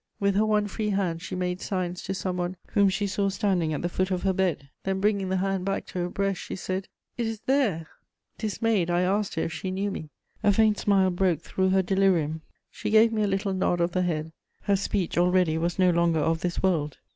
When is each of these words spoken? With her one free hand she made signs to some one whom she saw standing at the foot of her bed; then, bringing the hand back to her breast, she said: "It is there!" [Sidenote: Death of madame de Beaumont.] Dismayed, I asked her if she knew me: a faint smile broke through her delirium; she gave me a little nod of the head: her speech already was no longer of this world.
With 0.19 0.33
her 0.33 0.47
one 0.47 0.65
free 0.65 0.89
hand 0.89 1.21
she 1.21 1.35
made 1.35 1.61
signs 1.61 2.01
to 2.05 2.15
some 2.15 2.37
one 2.37 2.55
whom 2.69 2.89
she 2.89 3.05
saw 3.05 3.29
standing 3.29 3.71
at 3.71 3.83
the 3.83 3.87
foot 3.87 4.09
of 4.09 4.23
her 4.23 4.33
bed; 4.33 4.67
then, 4.83 4.99
bringing 4.99 5.29
the 5.29 5.37
hand 5.37 5.63
back 5.63 5.85
to 5.85 5.99
her 5.99 6.09
breast, 6.09 6.41
she 6.41 6.55
said: 6.55 6.87
"It 7.19 7.27
is 7.27 7.41
there!" 7.41 7.61
[Sidenote: 7.61 7.77
Death 7.77 7.83
of 7.83 8.01
madame 8.01 8.15
de 8.15 8.41
Beaumont.] 8.85 8.87
Dismayed, 8.87 8.95
I 8.95 9.01
asked 9.19 9.35
her 9.35 9.41
if 9.43 9.53
she 9.53 9.69
knew 9.69 9.91
me: 9.91 10.09
a 10.41 10.51
faint 10.51 10.79
smile 10.79 11.11
broke 11.11 11.41
through 11.41 11.69
her 11.69 11.83
delirium; 11.83 12.41
she 12.71 12.89
gave 12.89 13.13
me 13.13 13.21
a 13.21 13.27
little 13.27 13.53
nod 13.53 13.79
of 13.79 13.91
the 13.91 14.01
head: 14.01 14.31
her 14.63 14.75
speech 14.75 15.19
already 15.19 15.59
was 15.59 15.77
no 15.77 15.91
longer 15.91 16.17
of 16.21 16.41
this 16.41 16.63
world. 16.63 16.97